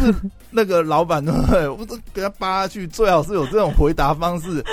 [0.50, 1.68] 那个老板，对不对？
[1.68, 4.64] 我都给他扒下去，最好是有这种回答方式。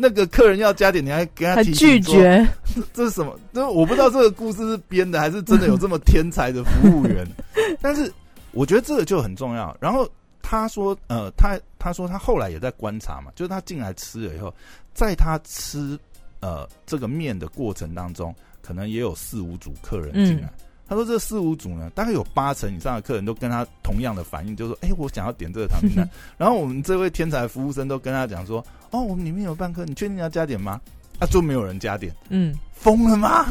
[0.00, 3.38] 那个客人要加点，你还 给他提，拒绝， 这这是什么？
[3.52, 7.26] 就是我不知道这个故事是编的，还是真的有这么天才的服务员。
[7.82, 8.10] 但是
[8.52, 9.76] 我觉得这个就很重要。
[9.80, 10.08] 然后
[10.42, 14.52] 他说，呃，他他说他后来也在观察嘛，就是他进来吃了以后，
[14.94, 15.98] 在他吃
[16.40, 20.46] 呃这个面的过程当中，可能也有四五组客人进来。
[20.46, 26.10] 嗯他说这四五组呢，大概有八成以上的客人都跟他同样的反应，就是说，哎、我想要点这个糖 心蛋。
[26.36, 28.58] 然后我们这位天才服务生都跟他讲说，
[28.90, 30.80] 哦，我们里面有半颗，你确定要加点吗？
[31.20, 32.12] 啊，就没有人加点。
[32.28, 33.44] 嗯疯了吗？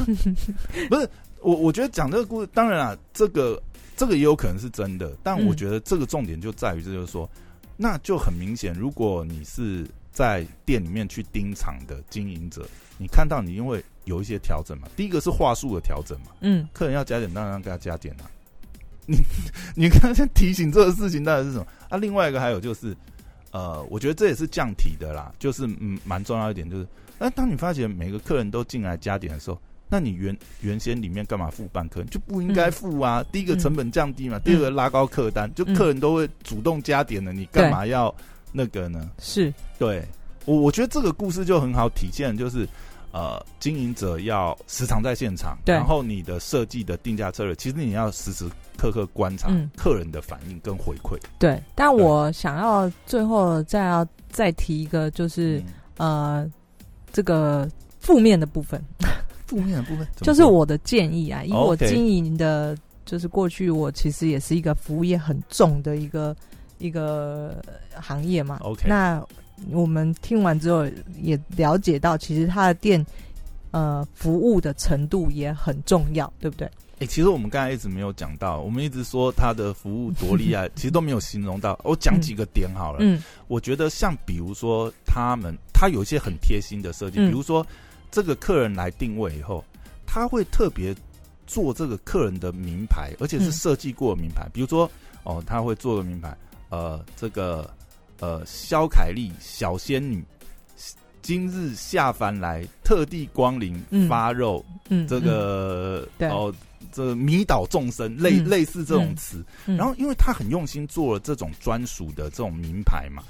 [0.89, 3.58] 不是我，我觉得讲这个故事，当然啊，这个
[3.95, 7.30] 这个也有可能是真的，但嗯我觉得这个重点就在于，这就是说，
[7.78, 18.25] 那就很明显，如果你是在店里面去盯场的经营者，你看到你因为有一些调整嘛，第一个是话术的调整嘛，嗯客人要加点，当然要给他加点啊。
[19.05, 19.17] 你
[19.75, 21.97] 你刚才提醒这个事情到底是什么啊？
[21.97, 22.95] 另外一个还有就是，
[23.51, 32.03] 呃，我觉得这也是降体的啦，就是嗯，蛮重要一点就是，那当你发现每个客人都进来加点的时候，那你原原先里面干嘛付半客？
[32.03, 33.25] 你就不应该付啊！
[33.31, 38.13] 第一个成本降低嘛，第二个拉高客单，就客人都会主动加点的，你干嘛要
[38.51, 39.09] 那个呢？
[39.17, 40.07] 是对
[40.45, 42.67] 我，我觉得这个故事就很好体现，就是
[43.11, 49.69] 呃，经营者要时常在现场，然后你的设计的定价策略，其实你要时时刻刻观察嗯。
[49.75, 51.17] 客人的反应跟回馈。
[51.37, 51.61] 对。
[51.75, 55.57] 但我想要最后再要再提一个，就是
[55.97, 56.43] 嗯。
[56.43, 56.51] 呃，
[57.11, 57.67] 这个
[57.99, 58.81] 负面的部分，
[59.47, 66.33] 负面的部分就是我的建议啊，以我经营的，就是过去我其实也是一个服务业很重的一个
[66.77, 67.61] 一个
[67.99, 68.59] 行业嘛。
[68.61, 69.21] OK 那
[69.71, 70.85] 我们听完之后
[71.21, 73.05] 也了解到，其实他的店
[73.71, 76.69] 呃服务的程度也很重要，对不对？
[76.99, 81.79] 哎、其实我们刚才一直没有讲到，我们一直说他的服务多厉害， 其实都没有形容到。
[81.85, 82.99] 我讲几个点好了。
[83.01, 87.65] 嗯我觉得像比如说他们，他有一些很贴心的设计，嗯比如说
[88.11, 89.63] 这个客人来定位以后，
[90.05, 90.93] 他会特别
[91.47, 94.45] 做这个客人的名牌，而且是嗯设计过的名牌。
[94.51, 94.91] 比如说
[95.23, 96.35] 哦，他会做个名牌，
[96.67, 97.73] 呃，这个
[98.19, 100.23] 呃肖凯丽小仙女。
[101.21, 104.08] 今日下凡来，特地光临嗯。
[104.08, 106.27] 发肉，嗯，这个、对。
[106.29, 106.51] 哦，
[106.91, 108.49] 这个迷倒众生，类、嗯。
[108.49, 109.45] 类似这种词。
[109.67, 113.21] 嗯，然后，因为他很用心做了这种专属的这种名牌嘛，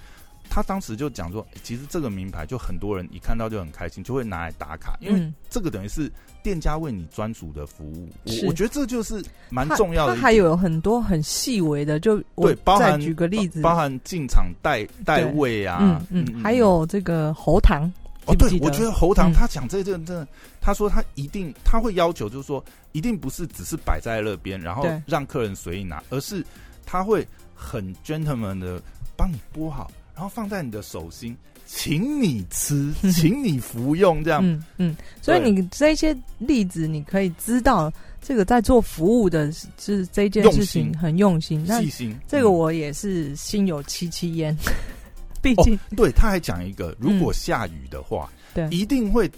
[0.50, 5.34] 他当时就讲说，其实这个名牌就很多人一看到就很开心，就会拿来打卡，因为嗯。
[5.50, 6.12] 这个等于是
[6.44, 8.10] 店家为你专属的服务。
[8.26, 8.46] 是。
[8.46, 10.22] 我我觉得这就是蛮重要的一点。
[10.22, 17.92] 它还有很多很细微的，就对，包再含举个例子，包含进场带带位啊，嗯嗯，还有这个喉糖，
[18.26, 19.34] 哦，对我觉得喉糖嗯。
[19.34, 20.28] 他讲这个真的，
[20.60, 26.46] 他说他一定他会要求，就是说一定不是只是摆在那边，然后让客人随意拿，而是
[26.86, 28.82] 他会很 gentleman 的
[29.16, 31.34] 帮你剥好，然后放在你的手心，
[31.66, 34.46] 请你吃， 请你服用，这样。
[34.46, 37.90] 嗯嗯，所以你这些例子，你可以知道
[38.22, 41.66] 这个在做服务的是是这件用事情心很用心。
[41.68, 44.54] 细心，这个嗯我也是心有戚戚焉，
[45.42, 48.68] 毕哦竟对，他还讲一个，如果下雨的话，对。
[48.70, 49.32] 一定会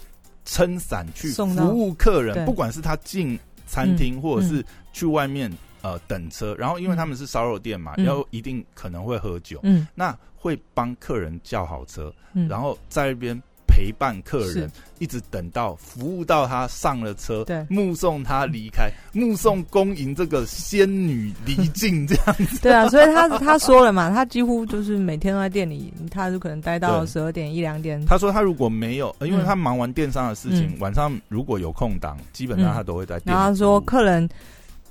[0.44, 4.20] 撑伞去送服务客人，不管是他进餐厅、嗯。
[4.20, 5.48] 或者是去外面
[5.82, 6.96] 呃等车，然后因为嗯。
[6.96, 8.04] 他们是烧肉店嘛，嗯。
[8.04, 9.86] 要一定可能会喝酒，嗯。
[9.94, 14.68] 那会帮客人叫好车，嗯，然后在那边陪伴客人，
[14.98, 17.64] 一直等到服务到他上了车，对。
[17.70, 22.60] 目送他离开，目送恭迎这个仙女离境， 这样子。
[22.60, 27.06] 对啊，所以他 他说了嘛，他几乎就是每天都在店里，他就可能待到对。
[27.06, 28.04] 十二点一两点。
[28.04, 29.46] 他说他如果没有，呃因为嗯。
[29.46, 30.80] 他忙完电商的事情，嗯。
[30.80, 32.74] 晚上如果有空档，基本上嗯。
[32.74, 34.28] 他都会在店里然后他说客人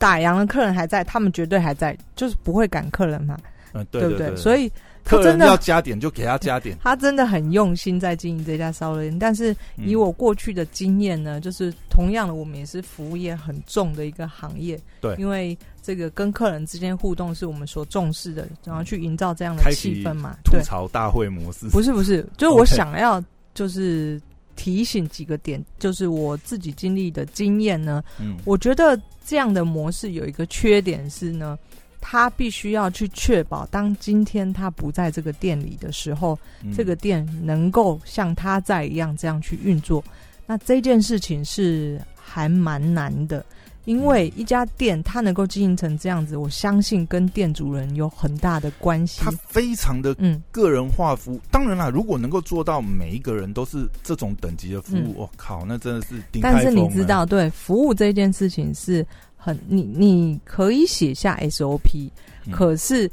[0.02, 3.38] 打烊了，客人还在，他们绝对还在，就是不会赶客人嘛。
[3.74, 4.68] 嗯，对对不对，所以
[5.06, 6.76] 客人真的要加点就给他加点。
[6.84, 14.78] 他真的很用心在经营这家烧肉店，但是以嗯我过去的经验呢，就是同样的，我们也是服务业很重的一个行业。
[15.00, 20.36] 对因为这个跟客人之间互动是我们所重视的，然后去营造这样的气氛嘛。
[20.44, 24.22] 吐对，槽大会模式不是不是，就是我想要就是
[24.62, 28.04] 提醒几个点，就是我自己经历的经验呢。
[28.20, 28.96] 嗯我觉得
[29.26, 31.58] 这样的模式有一个缺点是呢，
[32.00, 40.04] 他必须要去确保，当今天他不在这个店里的时候，嗯这个店能够像他在一样这样去运作。
[40.46, 43.44] 那这件事情是还蛮难的，
[43.92, 49.20] 因为一家店它能够经营成这样子，我相信跟店主人有很大的关系。
[49.22, 49.30] 他。
[49.50, 51.42] 非常的嗯，个人化服务。
[51.52, 55.14] 当然啦，如果能够做到每一个人都是这种等级的服务，嗯。
[55.18, 62.10] 我、靠，那真的是顶但是你知道，对服务这件事情是很你你可以写下 SOP，、
[62.46, 62.54] 嗯。
[62.54, 63.12] 可是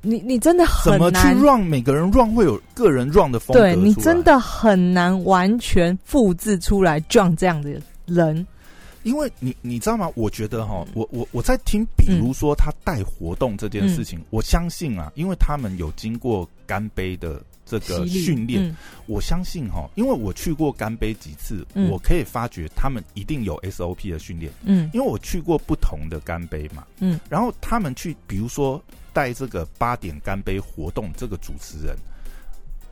[0.00, 8.46] 你你真的怎么去 run 每个人 run 会有个人 run 的风格对你真，的很难完全复制出来 John 这样的人，
[9.02, 10.10] 因为你你知道吗？
[10.14, 18.76] 我觉得哈嗯，我我我在听，比如说他带活动这件事情，嗯我相信啊，因为他们有经过干杯的这个训练，嗯。
[19.06, 21.90] 我相信哈，因为我去过干杯几次，嗯。
[21.90, 24.52] 我可以发觉他们一定有 SOP 的训练。
[24.64, 24.90] 嗯。
[24.92, 28.82] 因为我去过不同的干杯嘛，嗯，然后他们去，比如说
[29.12, 31.96] 带这个八点干杯活动，这个主持人，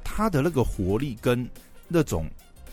[0.03, 1.49] 他的那个活力跟
[1.87, 2.29] 那种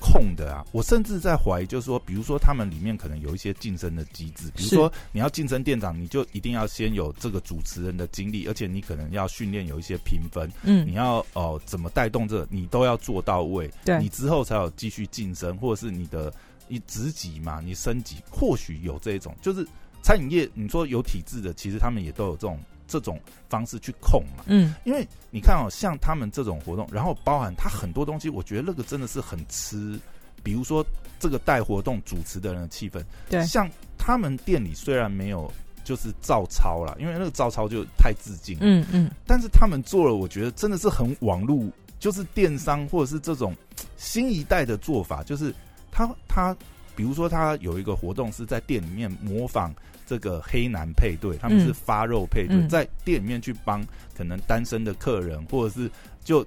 [0.06, 10.86] 控的啊，我甚至在怀疑，就是说，比如说他们里面可能有一些晋升的机制，比如说你要晋升店长，你就一定要先有这个主持人的经历，而且你可能要训练有一些评分，嗯。
[10.88, 13.98] 你要哦、怎么带动这个，你都要做到位，对。
[14.00, 16.32] 你之后才有继续晋升，或者是你的
[16.68, 19.68] 你职级嘛，你升级，或许有这种，就是
[20.04, 23.20] 餐饮业，你说有体制的，其实他们也都有这种这种
[23.50, 24.44] 方式去控嘛。
[24.48, 24.74] 嗯。
[24.84, 30.00] 因为你看哦，像他们这种活动，然后包含他很多东西，我觉得那个真的是很吃，
[30.44, 30.86] 比如说
[31.20, 33.46] 这个带活动主持的人的气氛，对。
[33.46, 35.52] 像他们店里虽然没有
[35.84, 39.10] 就是照抄啦，因为那个照抄就太致敬，嗯嗯。
[39.26, 41.70] 但是他们做了，我觉得真的是很网络，
[42.00, 43.56] 就是电商或者是这种
[43.98, 45.54] 新一代的做法，就是
[45.92, 46.56] 他他，
[46.96, 49.74] 比如说他有一个活动是在店里面模仿
[50.06, 55.90] 这个黑男配对，他们是嗯发肉配对，嗯在店里面去帮可能单身的客人，或者是
[56.24, 56.46] 就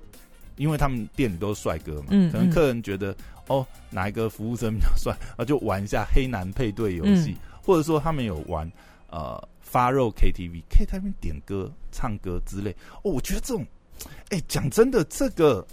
[0.56, 3.14] 因为他们店里都是帅哥嘛，可能客人觉得
[3.46, 8.70] 哦哪一个服务生比较帅， 啊就玩一下黑男配对游戏，嗯或者说他们有玩
[9.10, 12.70] 呃发肉 KTV，可以在那边点歌、唱歌之类。
[13.02, 13.66] 哦，我觉得这种，
[14.30, 15.66] 哎、讲真的，这个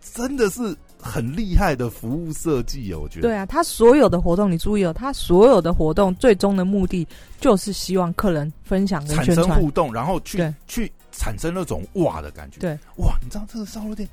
[0.00, 3.00] 真的是很厉害的服务设计哦。
[3.02, 7.06] 我觉得，对啊，他所有的活动，你注意哦，他所有的活动最终的目的
[7.40, 9.24] 就是希望客人分享跟产。
[9.34, 12.60] 生互动，然后去去产生那种哇的感觉。
[12.60, 14.08] 对，哇，你知道这个烧肉店，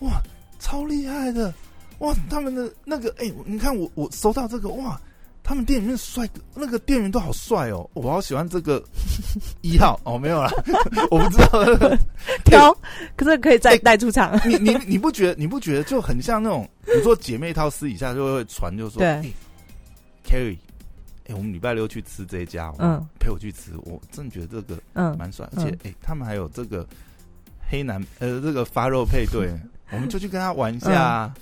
[0.00, 0.22] 哇，
[0.60, 1.52] 超厉害的，
[1.98, 5.00] 哇，他们的那个，哎、你看我我收到这个，哇，
[5.48, 8.84] 他们店里面帅哥，那个店员都好帅哦，我好喜欢这个
[9.62, 9.98] 一号。
[10.04, 10.50] 哦，没有啦，
[11.10, 11.96] 我不知道，
[12.44, 12.76] 挑，
[13.16, 14.38] 可是可以再哎带出场。
[14.46, 19.08] 你你你不觉得你不觉得就很像那种，你说姐妹套私底下就会传，就说，对。
[19.08, 19.32] 哎
[20.22, 20.58] Carry，
[21.28, 26.86] 哎、我们礼拜六去吃这一家，嗯嗯，陪我去吃，我真的觉得这个嗯，蛮帅，嗯而且哎、他们还有这个
[27.66, 29.50] 黑男呃这个发肉配对，
[29.92, 31.34] 我们就去跟他玩一下、啊，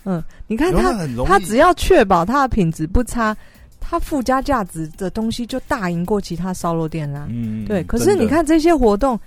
[0.47, 0.93] 你看他，
[1.25, 3.37] 他只要确保他的品质不差，
[3.81, 7.27] 他附加价值的东西就大赢过其他烧肉店啦。
[7.31, 9.19] 嗯对，可是你看这些活动，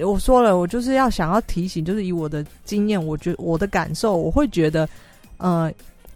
[0.00, 4.88] 我说了，我就是要想要提醒，就是以我的经验，我觉我的感受，我会觉得，
[5.36, 5.72] 呃，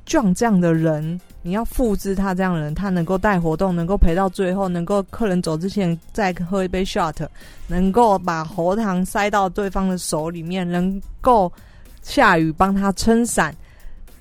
[0.07, 7.15] 撞这样的人，你要复制他这样的人，他能够带活动，能够陪到最后，能够客人走之前再喝一杯 shot，
[7.69, 11.53] 能够把喉糖塞到对方的手里面，能够
[12.03, 13.55] 下雨帮他撑伞，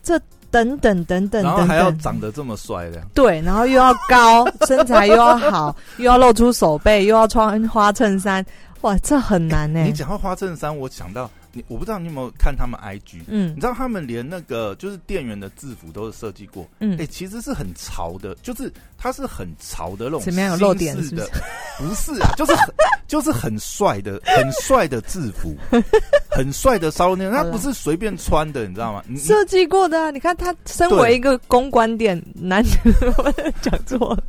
[0.03, 0.19] 这
[0.51, 1.91] 等等等等等然后还要。
[1.99, 8.45] 长得这么帅的，对，然后又要高， 身材又要好，又要露出手背，又要穿花衬衫，
[8.81, 22.19] 哇，这很难呢、你讲到花衬衫，我想到你，我不知道你有没有看他们 IG，嗯你知道他们连那个就是店员的制服都是设计过，嗯哎、，其实是很潮的，就是它是很潮的那种怎么样有漏点是的是不是？
[22.21, 22.73] 啊，就是很
[23.07, 25.55] 就是很帅的， 很帅的制服，
[26.29, 29.03] 很帅的烧肉店，他不是随便穿的，你知道吗？
[29.17, 30.11] 设计过的啊！
[30.11, 32.63] 你看他身为一个公关店，男
[33.17, 33.31] 我
[33.61, 34.23] 讲错了，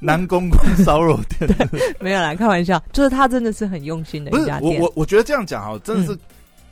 [0.00, 1.48] 南宫宫烧肉店，
[2.00, 4.80] 没有啦，开玩笑，就是他真的是很用心的不是我一家店。
[4.80, 6.18] 我我觉得这样讲哈，真的是、嗯。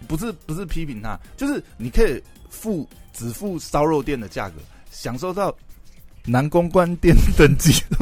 [0.06, 4.54] 不是不是批评他，就是你可以付只付烧肉店的价格，
[4.92, 5.52] 享受到
[6.28, 7.96] 南公关店等级的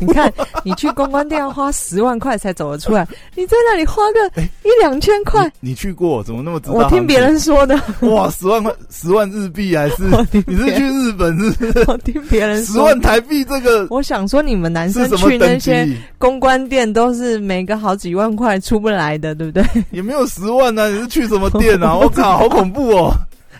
[0.00, 6.22] 你看，你去公关店要花十万块才走得出来，你在那里花个 一两千块，你去过？
[6.22, 6.74] 怎么那么知道？
[6.74, 7.80] 我听别人说的。
[8.02, 10.04] 哇，十万块，十万日币还是？
[10.46, 11.84] 你是去日本是？
[11.88, 19.64] 我听别人十万台币这个，我想说你们男生去那些公关店都是每个好几万块出不来的，对不对？
[19.90, 21.96] 也没有十万呢，你是去什么店啊？
[21.96, 23.12] 我靠，好恐怖哦！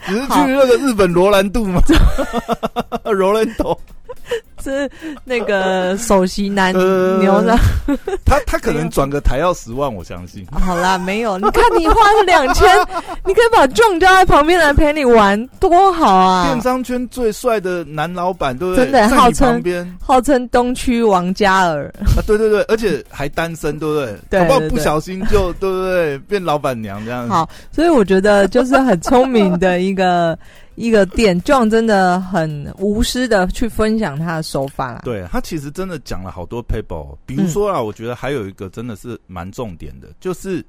[0.08, 1.80] 你是去那个日本罗兰度吗？
[3.04, 3.78] 罗兰度。
[4.62, 4.88] 是
[5.24, 6.72] 那个首席男
[7.18, 7.56] 牛的，
[8.26, 10.46] 他他可能转个台要十万，我相信。
[10.52, 12.68] 好啦，没有，你看你花了两千，
[13.24, 16.44] 你可以把壮叫在旁边来陪你玩，多好啊！
[16.44, 18.84] 电商圈最帅的男老板，对不对？
[18.84, 19.62] 真的号称
[19.98, 24.14] 号称东区王嘉尔啊，对对对，而且还单身，对不对？
[24.28, 27.26] 对，不不小心就对不对变老板娘这样。
[27.28, 30.38] 好，所以我觉得就是很聪明的一个。
[30.80, 35.02] 一个店，John 真的很无私的去分享他的手法啦。
[35.04, 40.64] 对他其实真的讲了好多 paper，比如说啊，我觉得还有一个真的是蛮重点的，就是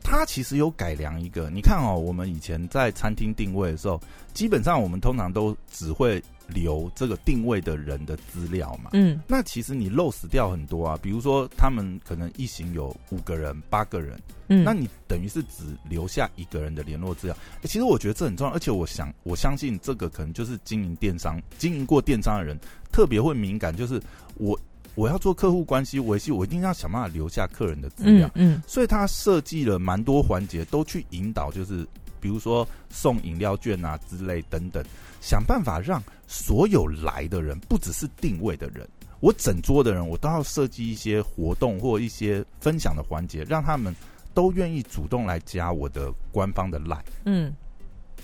[0.00, 1.50] 他其实有改良一个。
[1.50, 4.00] 你看哦，我们以前在餐厅定位的时候，
[4.32, 8.90] 基本上我们通常都只会留这个定位的人的资料嘛。
[8.92, 14.20] 嗯，那其实你漏死掉很多啊，比如说他们可能一行有五个人、八个人。
[14.48, 17.36] 嗯，那你等于是只留下一个人的联络资料。
[17.64, 22.56] 其实我觉得这很重要，而且我想我相信这个可能就是经营电商、经营过电商的人
[22.92, 24.00] 特别会敏感，就是
[24.36, 24.56] 我
[24.94, 28.30] 我要做客户关系维系，我一定要想办法留下客人的资料。
[28.34, 31.84] 嗯，所以他设计了蛮多环节，都去引导，就是
[32.20, 34.84] 比如说送饮料券啊之类等等，
[35.20, 38.88] 想办法让所有来的人，不只是定位的人，
[39.20, 43.94] 我整桌的人，我都要设计一些活动或一些分享的环节，让他们。
[44.36, 47.54] 都愿意主动来加我的官方的 line，嗯，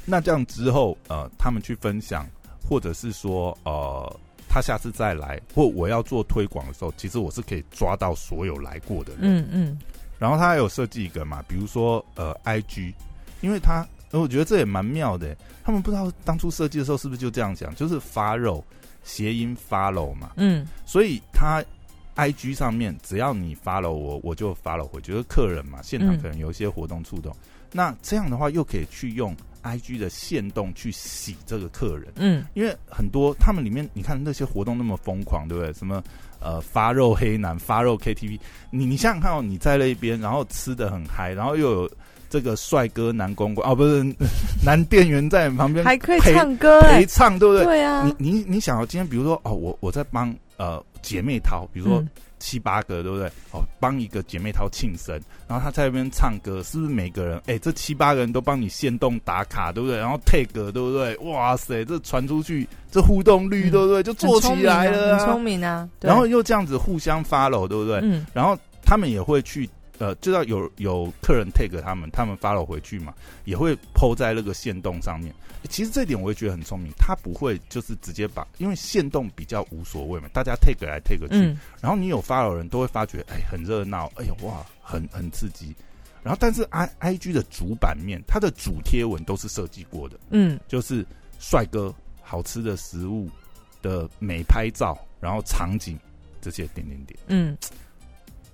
[0.05, 2.28] 那这样之后，呃，他们去分享，
[2.68, 9.78] 或者是说，呃，他下次再来，或我要做推广的时候，其实我是可以抓到所有来过的人，嗯嗯。
[10.18, 12.93] 然后他还有设计一个嘛，比如说，呃，IG，
[13.43, 18.64] 因为他，我觉得这也蛮妙的，他们不知道当初设计的时候是不是就这样讲，就是发肉
[19.05, 21.62] 谐音 follow 嘛，嗯，所以他。
[22.14, 25.12] I G 上面只要你发了我，我就发了回去。
[25.12, 27.34] 就是客人嘛，现场可能有一些活动触动，
[27.72, 32.12] 那这样的话又可以去用 I G 的线动去洗这个客人。
[32.16, 35.72] 嗯，因为很多他们里面，你看那些活动那么疯狂，对不对？
[35.72, 36.05] 什么
[36.38, 38.38] 呃发肉黑男、发肉 K T V，
[38.70, 41.90] 你你想想看哦，你在那边，然后吃的很嗨，然后又有
[42.33, 44.03] 这个帅哥男公关哦，不是
[44.64, 47.64] 男店员在你旁边还可以唱歌陪唱，对不对？
[47.64, 50.83] 对啊，你你你想要今天，比如说哦，我我在帮呃。
[51.03, 52.01] 姐妹淘，比如说
[52.39, 53.26] 七八个，对不对？
[53.51, 57.43] 哦，帮一个姐妹淘庆生，然后他在那边唱歌，是不是每个人？
[57.47, 59.99] 哎，这七八个人都帮你先动打卡，对不对？
[59.99, 61.16] 然后 take，对不对？
[61.28, 64.01] 哇塞，这传出去，这互动率，对不对？
[64.01, 65.89] 就做起来了，很聪明啊。
[66.01, 67.99] 然后又这样子互相 follow，对不对？
[68.05, 68.24] 嗯。
[68.33, 69.68] 然后他们也会去。
[70.03, 75.32] 呃，就要有有客人 take 他们，他们发了回去嘛，也会抛在那个线动上面。
[75.70, 85.72] 其实这点我也觉得很聪明，他不会就是直接把，因为线动比较无所谓嘛，大家 take 来 take 去，然后你有发的人都会发觉，哎，很热闹，哎呦哇，很很刺激。
[86.20, 91.07] 然后但是 i i g 的主版面，它的主贴文都是设计过的，嗯，就是
[91.38, 93.30] 帅哥、好吃的食物
[93.80, 95.96] 的美拍照，然后场景
[96.40, 97.57] 这些点点点，嗯。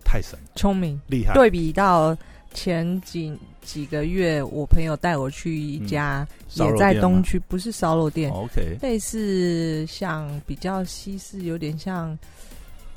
[0.09, 1.35] 太神，聪明，厉害。
[1.35, 2.17] 对比到
[2.55, 12.19] 前几几个月，我朋友带我去一家也在东区，不是烧肉店，OK，类似像比较西式，有点像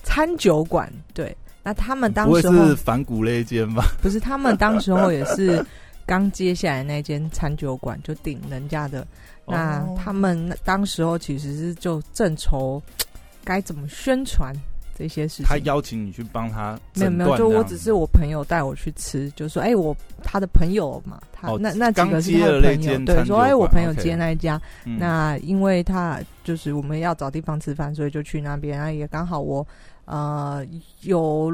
[0.03, 0.89] 餐酒馆。
[1.13, 3.83] 对，那他们当时是反骨那间吧？
[4.01, 5.63] 不是，他们当时候也是
[6.05, 9.05] 刚接下来那间餐酒馆，就顶人家的。
[9.45, 12.81] 那他们当时候其实是就正愁
[13.43, 14.55] 该怎么宣传。
[15.01, 29.65] 这些事情，他邀请你去帮他，没有没有，就我只是我朋友带我去吃，就说哎，我他的朋友嘛，他那那几个是他的朋友，对，说哎，我朋友接那一家，那因为他就是我们要找地方吃饭，所以就去那边，然后也刚好我
[30.05, 30.63] 呃
[31.01, 31.51] 有。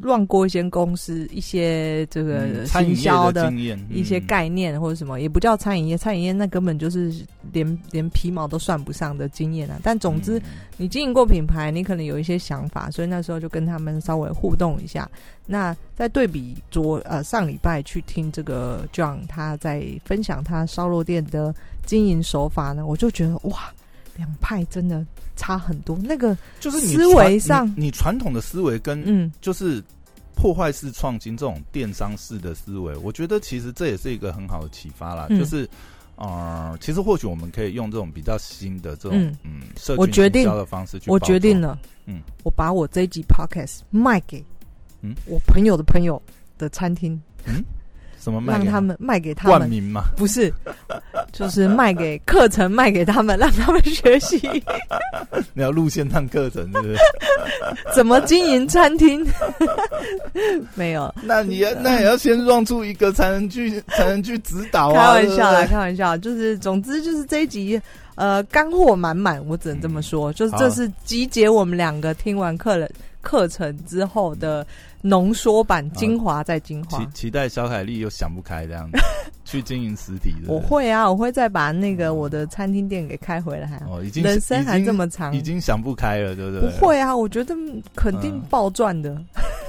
[0.00, 3.52] 乱过一些公司一些这个行销的
[3.90, 7.12] 一些概念或者什么，也不叫餐饮业，餐饮业那根本就是
[7.52, 9.80] 连连皮毛都算不上的经验啊。
[9.82, 10.40] 但总之，
[10.76, 15.08] 你经营过品牌，你可能有一些想法，所以那时候就跟他们稍微互动一下。
[15.46, 23.72] 那在对比昨呃上礼拜去听这个 John 他在分享他烧肉店的经营手法呢，我就觉得哇，
[24.16, 25.04] 两派真的。
[25.36, 29.82] 差很多，那个就是思维上，你传统的思维跟嗯，就是
[30.34, 35.28] 破坏式创新这种电商式的思维，我觉得其实这也是一个很好的启发啦。
[35.28, 35.68] 就是
[36.16, 39.36] 呃，其实或许我们可以用这种比较新的这种嗯。
[39.44, 44.42] 嗯社群营销的方式去，我决定，了，嗯，我把我这一集 podcast 卖给，
[45.02, 45.14] 嗯？
[45.26, 46.20] 我朋友的朋友
[46.56, 47.20] 的餐厅，
[48.26, 50.06] 什么卖给让他们卖给他们，冠名嘛？
[50.16, 50.52] 不是，
[51.32, 54.40] 就是卖给课程，卖给他们， 让他们学习
[55.54, 56.96] 你要录线上课程，是不是？
[57.94, 59.24] 怎么经营餐厅。
[60.74, 65.12] 没有，那你要那也要先让出一个才能去才能去指导开啊！
[65.12, 67.80] 玩笑啦，开玩笑，就是总之就是这一集。
[68.16, 72.88] 呃，干货满满，我只能这么说，就是这是集结我们两个听完课了
[73.20, 74.66] 课程之后的
[75.08, 77.06] 浓缩版，精华再精华期。
[77.12, 78.98] 期待小凯丽又想不开这样子
[79.44, 80.52] 去经营实体的。
[80.52, 83.82] 我会啊，我会再把那个我的餐厅店给开回来啊。
[83.88, 86.86] 哦，已经人生还这么长已，经想不开了，对不对不？
[86.86, 87.54] 会啊，我觉得
[87.94, 89.16] 肯定嗯暴赚的。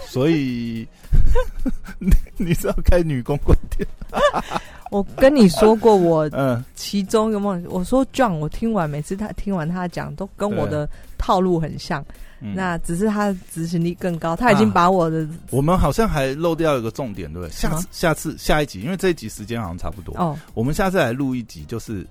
[0.08, 0.88] 所以
[2.00, 3.88] 你你是要开女公关店？
[4.90, 12.04] 我跟你说过，我嗯，其中一个梦，我说 John，我听完每次他听完他讲，都跟我的套路很像，
[12.40, 12.56] 嗯。
[12.56, 17.52] 那只是他执行力更高，他已经啊把我的、我们好像还漏掉一个重点，对不对？
[17.52, 22.06] 下次下次下一集，因为这一集时间好像差不多，哦，我们下次来录一集，就是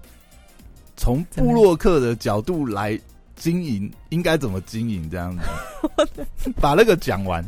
[0.96, 2.98] 从布洛克的角度来
[3.36, 6.24] 经营，应该怎么经营这样子，
[6.60, 7.44] 把那个讲完。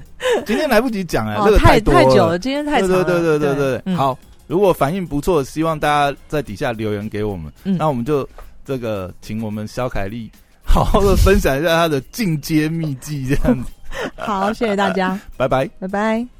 [0.46, 4.16] 今天来不及讲啊，这哦，个太多太久了，今天太长了，对对对对对对，嗯，好，
[4.46, 7.76] 如果反应不错，希望大家在底下留言给我们，嗯。
[7.76, 8.28] 那我们就
[8.64, 10.30] 这个请我们肖凯丽
[10.68, 13.70] 好好的分享一下他的进阶秘籍，这样子，
[14.16, 15.66] 好，谢谢大家，拜拜。
[15.80, 16.37] 拜拜。